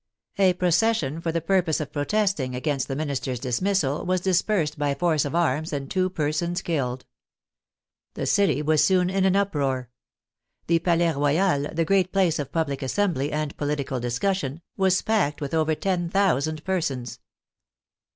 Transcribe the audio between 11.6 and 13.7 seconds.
the great place of public assembly and